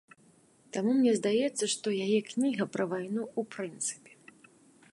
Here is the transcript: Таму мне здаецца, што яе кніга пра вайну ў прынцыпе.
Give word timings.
Таму 0.77 0.91
мне 1.01 1.11
здаецца, 1.19 1.63
што 1.75 1.93
яе 2.05 2.17
кніга 2.29 2.67
пра 2.77 2.83
вайну 2.97 3.23
ў 3.39 3.41
прынцыпе. 3.57 4.11